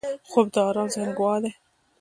خوب 0.29 0.45
د 0.53 0.55
آرام 0.69 0.87
ذهن 0.93 1.09
ګواه 1.17 1.39
دی 1.43 1.51